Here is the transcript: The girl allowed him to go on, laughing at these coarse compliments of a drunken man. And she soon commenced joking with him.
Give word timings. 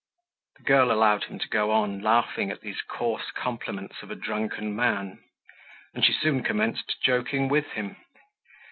The 0.57 0.63
girl 0.63 0.91
allowed 0.91 1.25
him 1.25 1.37
to 1.37 1.47
go 1.47 1.69
on, 1.69 2.01
laughing 2.01 2.49
at 2.49 2.61
these 2.61 2.81
coarse 2.81 3.29
compliments 3.29 3.97
of 4.01 4.09
a 4.09 4.15
drunken 4.15 4.75
man. 4.75 5.23
And 5.93 6.03
she 6.03 6.11
soon 6.13 6.41
commenced 6.41 6.95
joking 7.03 7.47
with 7.49 7.73
him. 7.73 7.97